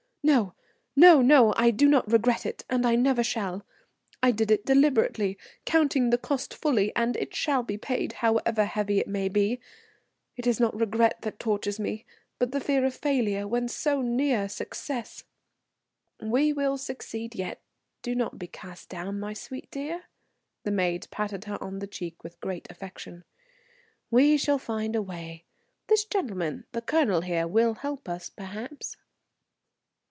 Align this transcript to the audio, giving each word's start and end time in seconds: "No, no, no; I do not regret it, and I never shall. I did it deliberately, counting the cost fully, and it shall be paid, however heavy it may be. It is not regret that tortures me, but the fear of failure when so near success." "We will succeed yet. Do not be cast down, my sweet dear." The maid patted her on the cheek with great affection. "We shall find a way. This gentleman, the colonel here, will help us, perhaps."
"No, 0.23 0.53
no, 0.95 1.21
no; 1.21 1.53
I 1.57 1.71
do 1.71 1.87
not 1.87 2.09
regret 2.09 2.45
it, 2.45 2.63
and 2.69 2.85
I 2.85 2.95
never 2.95 3.23
shall. 3.23 3.65
I 4.21 4.29
did 4.29 4.51
it 4.51 4.63
deliberately, 4.67 5.35
counting 5.65 6.09
the 6.09 6.17
cost 6.17 6.53
fully, 6.53 6.95
and 6.95 7.17
it 7.17 7.35
shall 7.35 7.63
be 7.63 7.77
paid, 7.77 8.13
however 8.13 8.63
heavy 8.65 8.99
it 8.99 9.07
may 9.07 9.29
be. 9.29 9.59
It 10.37 10.45
is 10.45 10.59
not 10.59 10.79
regret 10.79 11.21
that 11.23 11.39
tortures 11.39 11.79
me, 11.79 12.05
but 12.37 12.51
the 12.51 12.61
fear 12.61 12.85
of 12.85 12.93
failure 12.93 13.47
when 13.47 13.67
so 13.67 14.01
near 14.01 14.47
success." 14.47 15.23
"We 16.21 16.53
will 16.53 16.77
succeed 16.77 17.33
yet. 17.33 17.59
Do 18.03 18.13
not 18.13 18.37
be 18.37 18.47
cast 18.47 18.89
down, 18.89 19.19
my 19.19 19.33
sweet 19.33 19.71
dear." 19.71 20.03
The 20.63 20.71
maid 20.71 21.07
patted 21.09 21.45
her 21.45 21.61
on 21.61 21.79
the 21.79 21.87
cheek 21.87 22.23
with 22.23 22.39
great 22.39 22.67
affection. 22.69 23.25
"We 24.11 24.37
shall 24.37 24.59
find 24.59 24.95
a 24.95 25.01
way. 25.01 25.45
This 25.87 26.05
gentleman, 26.05 26.65
the 26.73 26.81
colonel 26.81 27.21
here, 27.21 27.47
will 27.47 27.73
help 27.73 28.07
us, 28.07 28.29
perhaps." 28.29 28.95